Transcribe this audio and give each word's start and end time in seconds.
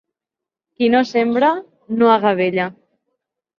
Qui 0.79 0.87
no 0.93 1.01
sembra 1.09 1.53
no 2.01 2.11
agavella. 2.17 2.69